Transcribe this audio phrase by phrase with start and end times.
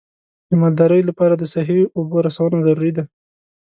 [0.49, 3.03] د مالدارۍ لپاره د صحي اوبو رسونه ضروري ده.